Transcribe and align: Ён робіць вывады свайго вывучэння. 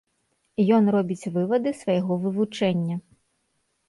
Ён 0.77 0.87
робіць 0.95 1.29
вывады 1.35 1.73
свайго 1.81 2.17
вывучэння. 2.23 2.95